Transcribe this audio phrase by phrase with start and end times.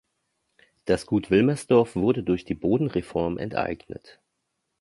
[0.85, 4.19] Das Gut Wilmersdorf wurde durch die Bodenreform enteignet.